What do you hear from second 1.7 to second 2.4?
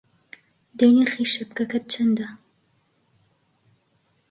چەندە!